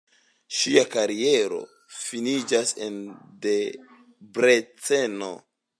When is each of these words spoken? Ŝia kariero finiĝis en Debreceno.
Ŝia 0.59 0.83
kariero 0.95 1.59
finiĝis 1.99 2.73
en 2.87 2.99
Debreceno. 3.47 5.33